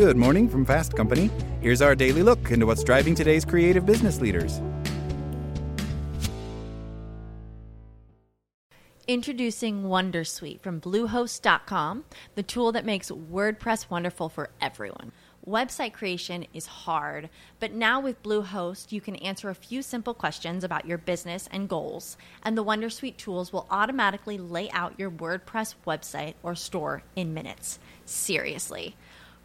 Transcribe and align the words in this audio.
Good 0.00 0.16
morning 0.16 0.48
from 0.48 0.64
Fast 0.64 0.96
Company. 0.96 1.30
Here's 1.60 1.82
our 1.82 1.94
daily 1.94 2.22
look 2.22 2.50
into 2.50 2.64
what's 2.64 2.82
driving 2.82 3.14
today's 3.14 3.44
creative 3.44 3.84
business 3.84 4.18
leaders. 4.18 4.58
Introducing 9.06 9.82
Wondersuite 9.82 10.62
from 10.62 10.80
Bluehost.com, 10.80 12.06
the 12.34 12.42
tool 12.42 12.72
that 12.72 12.86
makes 12.86 13.10
WordPress 13.10 13.90
wonderful 13.90 14.30
for 14.30 14.48
everyone. 14.58 15.12
Website 15.46 15.92
creation 15.92 16.46
is 16.54 16.64
hard, 16.64 17.28
but 17.58 17.74
now 17.74 18.00
with 18.00 18.22
Bluehost, 18.22 18.92
you 18.92 19.02
can 19.02 19.16
answer 19.16 19.50
a 19.50 19.54
few 19.54 19.82
simple 19.82 20.14
questions 20.14 20.64
about 20.64 20.86
your 20.86 20.96
business 20.96 21.46
and 21.52 21.68
goals, 21.68 22.16
and 22.42 22.56
the 22.56 22.64
Wondersuite 22.64 23.18
tools 23.18 23.52
will 23.52 23.66
automatically 23.70 24.38
lay 24.38 24.70
out 24.70 24.98
your 24.98 25.10
WordPress 25.10 25.74
website 25.86 26.36
or 26.42 26.54
store 26.54 27.02
in 27.16 27.34
minutes. 27.34 27.78
Seriously. 28.06 28.96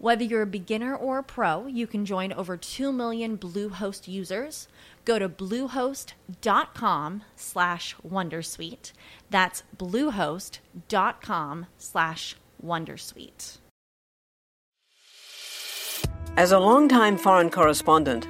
Whether 0.00 0.24
you're 0.24 0.40
a 0.40 0.46
beginner 0.46 0.96
or 0.96 1.18
a 1.18 1.22
pro, 1.22 1.66
you 1.66 1.86
can 1.86 2.06
join 2.06 2.32
over 2.32 2.56
2 2.56 2.90
million 2.90 3.36
Bluehost 3.36 4.08
users. 4.08 4.66
Go 5.04 5.18
to 5.18 5.28
bluehost.com 5.28 7.22
slash 7.36 7.94
wondersuite. 7.96 8.92
That's 9.28 9.62
bluehost.com 9.76 11.66
slash 11.76 12.36
wondersuite. 12.64 13.58
As 16.38 16.50
a 16.50 16.58
longtime 16.58 17.18
foreign 17.18 17.50
correspondent, 17.50 18.26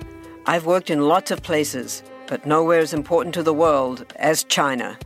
I've 0.46 0.66
worked 0.66 0.90
in 0.90 1.06
lots 1.06 1.30
of 1.30 1.44
places, 1.44 2.02
but 2.26 2.44
nowhere 2.46 2.80
as 2.80 2.92
important 2.92 3.32
to 3.36 3.44
the 3.44 3.54
world 3.54 4.12
as 4.16 4.42
China. 4.42 4.98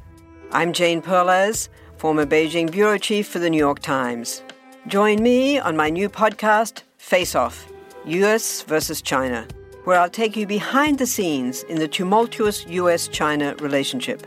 I'm 0.50 0.72
Jane 0.72 1.02
Perlez, 1.02 1.68
former 1.98 2.24
Beijing 2.24 2.70
bureau 2.70 2.96
chief 2.96 3.28
for 3.28 3.38
the 3.38 3.50
New 3.50 3.58
York 3.58 3.80
Times. 3.80 4.42
Join 4.86 5.22
me 5.22 5.58
on 5.58 5.78
my 5.78 5.88
new 5.88 6.10
podcast, 6.10 6.82
Face 6.98 7.34
Off 7.34 7.72
US 8.04 8.60
versus 8.60 9.00
China, 9.00 9.48
where 9.84 9.98
I'll 9.98 10.10
take 10.10 10.36
you 10.36 10.46
behind 10.46 10.98
the 10.98 11.06
scenes 11.06 11.62
in 11.64 11.78
the 11.78 11.88
tumultuous 11.88 12.66
US 12.66 13.08
China 13.08 13.54
relationship. 13.60 14.26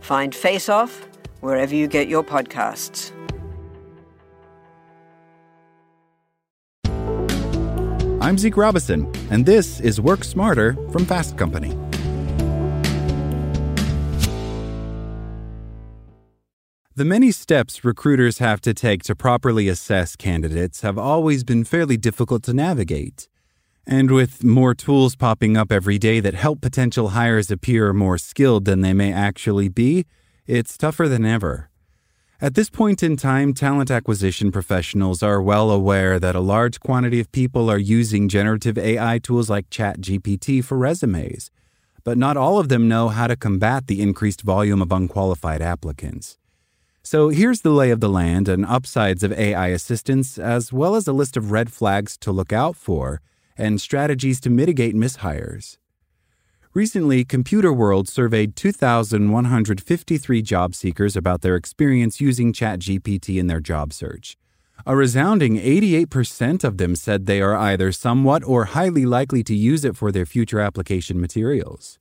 Find 0.00 0.34
Face 0.34 0.70
Off 0.70 1.06
wherever 1.40 1.74
you 1.74 1.86
get 1.86 2.08
your 2.08 2.24
podcasts. 2.24 3.12
I'm 8.22 8.38
Zeke 8.38 8.56
Robison, 8.56 9.12
and 9.30 9.44
this 9.44 9.80
is 9.80 10.00
Work 10.00 10.24
Smarter 10.24 10.78
from 10.92 11.04
Fast 11.04 11.36
Company. 11.36 11.76
The 17.00 17.06
many 17.06 17.32
steps 17.32 17.82
recruiters 17.82 18.40
have 18.40 18.60
to 18.60 18.74
take 18.74 19.02
to 19.04 19.16
properly 19.16 19.68
assess 19.68 20.16
candidates 20.16 20.82
have 20.82 20.98
always 20.98 21.44
been 21.44 21.64
fairly 21.64 21.96
difficult 21.96 22.42
to 22.42 22.52
navigate. 22.52 23.26
And 23.86 24.10
with 24.10 24.44
more 24.44 24.74
tools 24.74 25.16
popping 25.16 25.56
up 25.56 25.72
every 25.72 25.98
day 25.98 26.20
that 26.20 26.34
help 26.34 26.60
potential 26.60 27.08
hires 27.16 27.50
appear 27.50 27.94
more 27.94 28.18
skilled 28.18 28.66
than 28.66 28.82
they 28.82 28.92
may 28.92 29.14
actually 29.14 29.70
be, 29.70 30.04
it's 30.46 30.76
tougher 30.76 31.08
than 31.08 31.24
ever. 31.24 31.70
At 32.38 32.54
this 32.54 32.68
point 32.68 33.02
in 33.02 33.16
time, 33.16 33.54
talent 33.54 33.90
acquisition 33.90 34.52
professionals 34.52 35.22
are 35.22 35.40
well 35.40 35.70
aware 35.70 36.20
that 36.20 36.36
a 36.36 36.40
large 36.40 36.80
quantity 36.80 37.18
of 37.18 37.32
people 37.32 37.70
are 37.70 37.78
using 37.78 38.28
generative 38.28 38.76
AI 38.76 39.18
tools 39.20 39.48
like 39.48 39.70
ChatGPT 39.70 40.62
for 40.62 40.76
resumes, 40.76 41.50
but 42.04 42.18
not 42.18 42.36
all 42.36 42.58
of 42.58 42.68
them 42.68 42.88
know 42.88 43.08
how 43.08 43.26
to 43.26 43.36
combat 43.36 43.86
the 43.86 44.02
increased 44.02 44.42
volume 44.42 44.82
of 44.82 44.92
unqualified 44.92 45.62
applicants. 45.62 46.36
So 47.02 47.30
here's 47.30 47.62
the 47.62 47.70
lay 47.70 47.90
of 47.90 48.00
the 48.00 48.08
land 48.08 48.48
and 48.48 48.64
upsides 48.66 49.22
of 49.22 49.32
AI 49.32 49.68
assistance, 49.68 50.38
as 50.38 50.72
well 50.72 50.94
as 50.94 51.08
a 51.08 51.12
list 51.12 51.36
of 51.36 51.50
red 51.50 51.72
flags 51.72 52.16
to 52.18 52.30
look 52.30 52.52
out 52.52 52.76
for 52.76 53.20
and 53.56 53.80
strategies 53.80 54.40
to 54.40 54.50
mitigate 54.50 54.94
mishires. 54.94 55.76
Recently, 56.72 57.24
Computer 57.24 57.72
World 57.72 58.08
surveyed 58.08 58.54
2,153 58.54 60.42
job 60.42 60.74
seekers 60.74 61.16
about 61.16 61.40
their 61.40 61.56
experience 61.56 62.20
using 62.20 62.52
ChatGPT 62.52 63.40
in 63.40 63.48
their 63.48 63.60
job 63.60 63.92
search. 63.92 64.36
A 64.86 64.94
resounding 64.96 65.56
88% 65.56 66.64
of 66.64 66.78
them 66.78 66.94
said 66.94 67.26
they 67.26 67.42
are 67.42 67.56
either 67.56 67.92
somewhat 67.92 68.44
or 68.44 68.66
highly 68.66 69.04
likely 69.04 69.42
to 69.44 69.54
use 69.54 69.84
it 69.84 69.96
for 69.96 70.12
their 70.12 70.24
future 70.24 70.60
application 70.60 71.20
materials. 71.20 71.98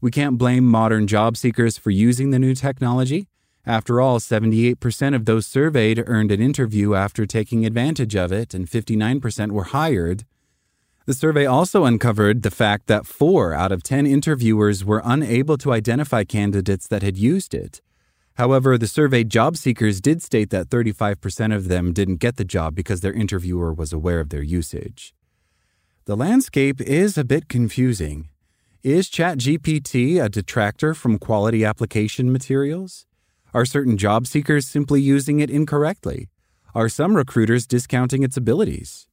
We 0.00 0.10
can't 0.10 0.38
blame 0.38 0.64
modern 0.64 1.06
job 1.06 1.36
seekers 1.36 1.76
for 1.76 1.90
using 1.90 2.30
the 2.30 2.38
new 2.38 2.54
technology. 2.54 3.28
After 3.66 4.00
all, 4.00 4.18
78% 4.18 5.14
of 5.14 5.24
those 5.24 5.46
surveyed 5.46 6.02
earned 6.06 6.32
an 6.32 6.40
interview 6.40 6.94
after 6.94 7.26
taking 7.26 7.66
advantage 7.66 8.16
of 8.16 8.32
it, 8.32 8.54
and 8.54 8.66
59% 8.66 9.52
were 9.52 9.64
hired. 9.64 10.24
The 11.04 11.14
survey 11.14 11.46
also 11.46 11.84
uncovered 11.84 12.42
the 12.42 12.50
fact 12.50 12.86
that 12.86 13.06
4 13.06 13.54
out 13.54 13.72
of 13.72 13.82
10 13.82 14.06
interviewers 14.06 14.84
were 14.84 15.02
unable 15.04 15.56
to 15.58 15.72
identify 15.72 16.24
candidates 16.24 16.86
that 16.88 17.02
had 17.02 17.16
used 17.16 17.54
it. 17.54 17.80
However, 18.34 18.78
the 18.78 18.86
surveyed 18.86 19.30
job 19.30 19.56
seekers 19.56 20.00
did 20.00 20.22
state 20.22 20.50
that 20.50 20.68
35% 20.68 21.52
of 21.52 21.66
them 21.66 21.92
didn't 21.92 22.20
get 22.20 22.36
the 22.36 22.44
job 22.44 22.74
because 22.74 23.00
their 23.00 23.12
interviewer 23.12 23.72
was 23.72 23.92
aware 23.92 24.20
of 24.20 24.28
their 24.28 24.44
usage. 24.44 25.12
The 26.04 26.16
landscape 26.16 26.80
is 26.80 27.18
a 27.18 27.24
bit 27.24 27.48
confusing. 27.48 28.28
Is 28.84 29.10
ChatGPT 29.10 30.22
a 30.22 30.28
detractor 30.28 30.94
from 30.94 31.18
quality 31.18 31.64
application 31.64 32.30
materials? 32.30 33.07
Are 33.54 33.64
certain 33.64 33.96
job 33.96 34.26
seekers 34.26 34.66
simply 34.66 35.00
using 35.00 35.40
it 35.40 35.48
incorrectly? 35.48 36.28
Are 36.74 36.90
some 36.90 37.16
recruiters 37.16 37.66
discounting 37.66 38.22
its 38.22 38.36
abilities? 38.36 39.08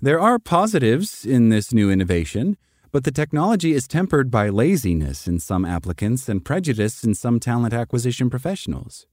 There 0.00 0.20
are 0.20 0.38
positives 0.38 1.24
in 1.24 1.48
this 1.48 1.72
new 1.72 1.90
innovation, 1.90 2.56
but 2.92 3.02
the 3.02 3.10
technology 3.10 3.72
is 3.72 3.88
tempered 3.88 4.30
by 4.30 4.48
laziness 4.48 5.26
in 5.26 5.40
some 5.40 5.64
applicants 5.64 6.28
and 6.28 6.44
prejudice 6.44 7.02
in 7.02 7.14
some 7.14 7.40
talent 7.40 7.74
acquisition 7.74 8.30
professionals. 8.30 9.08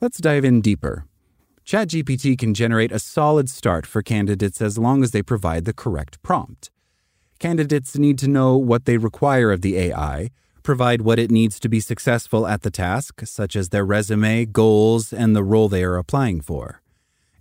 Let's 0.00 0.18
dive 0.18 0.44
in 0.44 0.60
deeper. 0.60 1.06
ChatGPT 1.66 2.38
can 2.38 2.54
generate 2.54 2.92
a 2.92 3.00
solid 3.00 3.50
start 3.50 3.86
for 3.86 4.02
candidates 4.02 4.62
as 4.62 4.78
long 4.78 5.02
as 5.02 5.10
they 5.10 5.22
provide 5.22 5.64
the 5.64 5.72
correct 5.72 6.22
prompt. 6.22 6.70
Candidates 7.40 7.98
need 7.98 8.18
to 8.18 8.28
know 8.28 8.56
what 8.56 8.84
they 8.84 8.98
require 8.98 9.50
of 9.50 9.62
the 9.62 9.76
AI, 9.78 10.30
provide 10.64 11.02
what 11.02 11.20
it 11.20 11.30
needs 11.30 11.60
to 11.60 11.68
be 11.68 11.78
successful 11.78 12.48
at 12.48 12.62
the 12.62 12.70
task, 12.70 13.20
such 13.24 13.54
as 13.54 13.68
their 13.68 13.84
resume, 13.84 14.46
goals, 14.46 15.12
and 15.12 15.36
the 15.36 15.44
role 15.44 15.68
they 15.68 15.84
are 15.84 15.96
applying 15.96 16.40
for. 16.40 16.80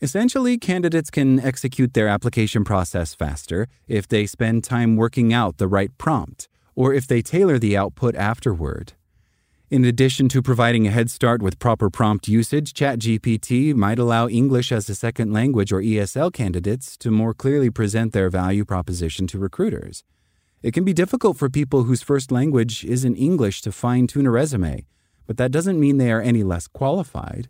Essentially, 0.01 0.57
candidates 0.57 1.09
can 1.09 1.39
execute 1.39 1.93
their 1.93 2.09
application 2.09 2.63
process 2.65 3.15
faster 3.15 3.67
if 3.87 4.05
they 4.05 4.25
spend 4.25 4.63
time 4.63 4.97
working 4.97 5.33
out 5.33 5.57
the 5.57 5.67
right 5.67 5.97
prompt, 5.97 6.49
or 6.75 6.93
if 6.93 7.07
they 7.07 7.21
tailor 7.21 7.57
the 7.57 7.77
output 7.77 8.13
afterward. 8.15 8.93
In 9.71 9.85
addition 9.85 10.27
to 10.29 10.41
providing 10.41 10.85
a 10.85 10.91
head 10.91 11.09
start 11.09 11.41
with 11.41 11.57
proper 11.57 11.89
prompt 11.89 12.27
usage, 12.27 12.73
ChatGPT 12.73 13.73
might 13.73 13.97
allow 13.97 14.27
English 14.27 14.71
as 14.71 14.87
a 14.89 14.93
second 14.93 15.31
language 15.31 15.71
or 15.71 15.81
ESL 15.81 16.31
candidates 16.31 16.97
to 16.97 17.09
more 17.09 17.33
clearly 17.33 17.69
present 17.69 18.11
their 18.13 18.29
value 18.29 18.65
proposition 18.65 19.25
to 19.27 19.39
recruiters. 19.39 20.03
It 20.63 20.73
can 20.73 20.85
be 20.85 20.93
difficult 20.93 21.35
for 21.35 21.49
people 21.49 21.83
whose 21.83 22.01
first 22.01 22.31
language 22.31 22.85
isn't 22.85 23.17
English 23.17 23.61
to 23.63 23.71
fine 23.73 24.07
tune 24.07 24.25
a 24.25 24.31
resume, 24.31 24.85
but 25.27 25.35
that 25.35 25.51
doesn't 25.51 25.77
mean 25.77 25.97
they 25.97 26.09
are 26.09 26.21
any 26.21 26.41
less 26.41 26.69
qualified. 26.69 27.49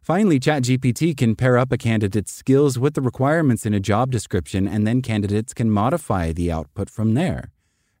Finally, 0.00 0.38
ChatGPT 0.38 1.16
can 1.16 1.34
pair 1.34 1.58
up 1.58 1.72
a 1.72 1.76
candidate's 1.76 2.32
skills 2.32 2.78
with 2.78 2.94
the 2.94 3.02
requirements 3.02 3.66
in 3.66 3.74
a 3.74 3.80
job 3.80 4.12
description, 4.12 4.68
and 4.68 4.86
then 4.86 5.02
candidates 5.02 5.52
can 5.52 5.68
modify 5.68 6.32
the 6.32 6.50
output 6.52 6.88
from 6.88 7.14
there. 7.14 7.50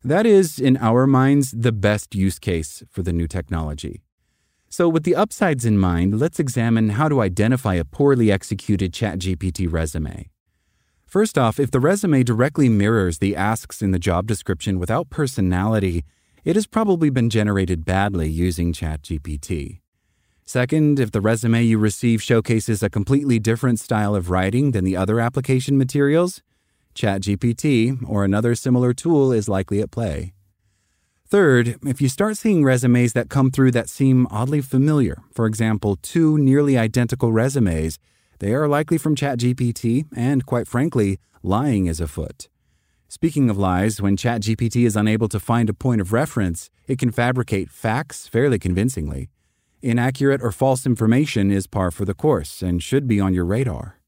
That 0.04 0.24
is, 0.24 0.60
in 0.60 0.76
our 0.76 1.08
minds, 1.08 1.50
the 1.50 1.72
best 1.72 2.14
use 2.14 2.38
case 2.38 2.84
for 2.88 3.02
the 3.02 3.12
new 3.12 3.26
technology. 3.26 4.04
So, 4.68 4.88
with 4.88 5.02
the 5.02 5.16
upsides 5.16 5.64
in 5.64 5.78
mind, 5.78 6.20
let's 6.20 6.38
examine 6.38 6.90
how 6.90 7.08
to 7.08 7.20
identify 7.22 7.74
a 7.74 7.84
poorly 7.84 8.30
executed 8.30 8.92
ChatGPT 8.92 9.70
resume. 9.70 10.30
First 11.08 11.38
off, 11.38 11.58
if 11.58 11.70
the 11.70 11.80
resume 11.80 12.22
directly 12.22 12.68
mirrors 12.68 13.16
the 13.16 13.34
asks 13.34 13.80
in 13.80 13.92
the 13.92 13.98
job 13.98 14.26
description 14.26 14.78
without 14.78 15.08
personality, 15.08 16.04
it 16.44 16.54
has 16.54 16.66
probably 16.66 17.08
been 17.08 17.30
generated 17.30 17.86
badly 17.86 18.28
using 18.28 18.74
ChatGPT. 18.74 19.80
Second, 20.44 21.00
if 21.00 21.10
the 21.10 21.22
resume 21.22 21.62
you 21.62 21.78
receive 21.78 22.22
showcases 22.22 22.82
a 22.82 22.90
completely 22.90 23.38
different 23.38 23.80
style 23.80 24.14
of 24.14 24.28
writing 24.28 24.72
than 24.72 24.84
the 24.84 24.98
other 24.98 25.18
application 25.18 25.78
materials, 25.78 26.42
ChatGPT 26.94 28.06
or 28.06 28.22
another 28.22 28.54
similar 28.54 28.92
tool 28.92 29.32
is 29.32 29.48
likely 29.48 29.80
at 29.80 29.90
play. 29.90 30.34
Third, 31.26 31.78
if 31.86 32.02
you 32.02 32.10
start 32.10 32.36
seeing 32.36 32.64
resumes 32.64 33.14
that 33.14 33.30
come 33.30 33.50
through 33.50 33.70
that 33.70 33.88
seem 33.88 34.26
oddly 34.30 34.60
familiar, 34.60 35.22
for 35.32 35.46
example, 35.46 35.96
two 36.02 36.36
nearly 36.36 36.76
identical 36.76 37.32
resumes, 37.32 37.98
they 38.38 38.54
are 38.54 38.68
likely 38.68 38.98
from 38.98 39.16
ChatGPT, 39.16 40.06
and 40.14 40.46
quite 40.46 40.68
frankly, 40.68 41.18
lying 41.42 41.86
is 41.86 42.00
afoot. 42.00 42.48
Speaking 43.08 43.48
of 43.48 43.56
lies, 43.56 44.02
when 44.02 44.16
ChatGPT 44.16 44.84
is 44.84 44.94
unable 44.94 45.28
to 45.28 45.40
find 45.40 45.70
a 45.70 45.74
point 45.74 46.00
of 46.00 46.12
reference, 46.12 46.70
it 46.86 46.98
can 46.98 47.10
fabricate 47.10 47.70
facts 47.70 48.28
fairly 48.28 48.58
convincingly. 48.58 49.30
Inaccurate 49.80 50.42
or 50.42 50.52
false 50.52 50.84
information 50.84 51.50
is 51.50 51.66
par 51.66 51.90
for 51.90 52.04
the 52.04 52.14
course 52.14 52.62
and 52.62 52.82
should 52.82 53.06
be 53.06 53.20
on 53.20 53.32
your 53.32 53.44
radar. 53.44 53.98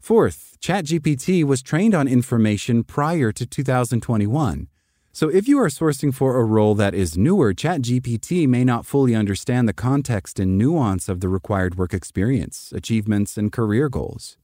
Fourth, 0.00 0.56
ChatGPT 0.60 1.44
was 1.44 1.62
trained 1.62 1.94
on 1.94 2.08
information 2.08 2.82
prior 2.82 3.32
to 3.32 3.46
2021. 3.46 4.68
So 5.12 5.28
if 5.28 5.48
you 5.48 5.58
are 5.58 5.66
sourcing 5.66 6.14
for 6.14 6.38
a 6.38 6.44
role 6.44 6.76
that 6.76 6.94
is 6.94 7.18
newer, 7.18 7.52
ChatGPT 7.52 8.46
may 8.46 8.62
not 8.62 8.86
fully 8.86 9.14
understand 9.14 9.68
the 9.68 9.72
context 9.72 10.38
and 10.38 10.56
nuance 10.56 11.08
of 11.08 11.20
the 11.20 11.28
required 11.28 11.76
work 11.76 11.92
experience, 11.92 12.72
achievements, 12.74 13.36
and 13.36 13.50
career 13.50 13.88
goals. 13.88 14.36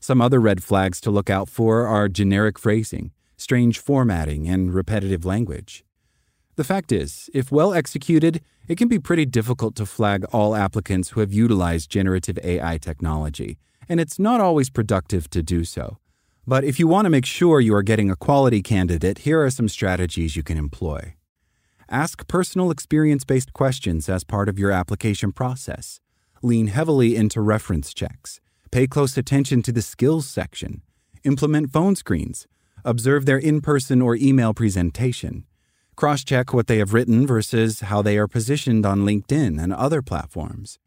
Some 0.00 0.20
other 0.20 0.40
red 0.40 0.64
flags 0.64 1.00
to 1.02 1.12
look 1.12 1.30
out 1.30 1.48
for 1.48 1.86
are 1.86 2.08
generic 2.08 2.58
phrasing, 2.58 3.12
strange 3.36 3.78
formatting, 3.78 4.48
and 4.48 4.74
repetitive 4.74 5.24
language. 5.24 5.84
The 6.56 6.64
fact 6.64 6.90
is, 6.90 7.30
if 7.32 7.52
well 7.52 7.72
executed, 7.72 8.40
it 8.66 8.78
can 8.78 8.88
be 8.88 8.98
pretty 8.98 9.26
difficult 9.26 9.76
to 9.76 9.86
flag 9.86 10.24
all 10.32 10.56
applicants 10.56 11.10
who 11.10 11.20
have 11.20 11.32
utilized 11.32 11.88
generative 11.88 12.36
AI 12.42 12.78
technology, 12.78 13.58
and 13.88 14.00
it's 14.00 14.18
not 14.18 14.40
always 14.40 14.70
productive 14.70 15.30
to 15.30 15.40
do 15.40 15.62
so. 15.62 15.98
But 16.48 16.64
if 16.64 16.78
you 16.78 16.88
want 16.88 17.04
to 17.04 17.10
make 17.10 17.26
sure 17.26 17.60
you 17.60 17.74
are 17.74 17.82
getting 17.82 18.10
a 18.10 18.16
quality 18.16 18.62
candidate, 18.62 19.18
here 19.18 19.44
are 19.44 19.50
some 19.50 19.68
strategies 19.68 20.34
you 20.34 20.42
can 20.42 20.56
employ. 20.56 21.12
Ask 21.90 22.26
personal 22.26 22.70
experience 22.70 23.22
based 23.22 23.52
questions 23.52 24.08
as 24.08 24.24
part 24.24 24.48
of 24.48 24.58
your 24.58 24.70
application 24.70 25.30
process. 25.30 26.00
Lean 26.42 26.68
heavily 26.68 27.16
into 27.16 27.42
reference 27.42 27.92
checks. 27.92 28.40
Pay 28.70 28.86
close 28.86 29.18
attention 29.18 29.60
to 29.60 29.72
the 29.72 29.82
skills 29.82 30.26
section. 30.26 30.80
Implement 31.22 31.70
phone 31.70 31.94
screens. 31.94 32.46
Observe 32.82 33.26
their 33.26 33.36
in 33.36 33.60
person 33.60 34.00
or 34.00 34.16
email 34.16 34.54
presentation. 34.54 35.44
Cross 35.96 36.24
check 36.24 36.54
what 36.54 36.66
they 36.66 36.78
have 36.78 36.94
written 36.94 37.26
versus 37.26 37.80
how 37.80 38.00
they 38.00 38.16
are 38.16 38.26
positioned 38.26 38.86
on 38.86 39.00
LinkedIn 39.00 39.62
and 39.62 39.74
other 39.74 40.00
platforms. 40.00 40.78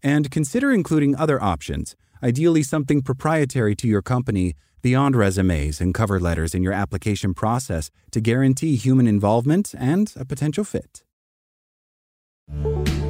And 0.00 0.30
consider 0.30 0.72
including 0.72 1.16
other 1.16 1.42
options, 1.42 1.96
ideally 2.22 2.62
something 2.62 3.02
proprietary 3.02 3.74
to 3.74 3.88
your 3.88 4.00
company 4.00 4.54
beyond 4.82 5.16
resumes 5.16 5.80
and 5.80 5.92
cover 5.94 6.20
letters 6.20 6.54
in 6.54 6.62
your 6.62 6.72
application 6.72 7.34
process 7.34 7.90
to 8.10 8.20
guarantee 8.20 8.76
human 8.76 9.06
involvement 9.06 9.74
and 9.78 10.12
a 10.16 10.24
potential 10.24 10.64
fit. 10.64 11.02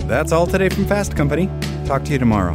That's 0.08 0.32
all 0.32 0.46
today 0.46 0.68
from 0.68 0.86
Fast 0.86 1.16
Company. 1.16 1.48
Talk 1.84 2.04
to 2.04 2.12
you 2.12 2.18
tomorrow. 2.18 2.54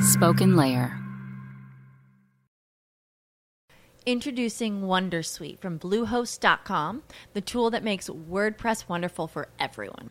Spoken 0.00 0.56
Layer. 0.56 0.98
Introducing 4.04 4.82
Wondersuite 4.82 5.60
from 5.60 5.78
Bluehost.com, 5.78 7.02
the 7.34 7.40
tool 7.40 7.70
that 7.70 7.84
makes 7.84 8.08
WordPress 8.08 8.88
wonderful 8.88 9.28
for 9.28 9.48
everyone. 9.60 10.10